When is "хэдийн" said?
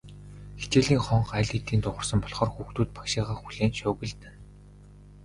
1.51-1.81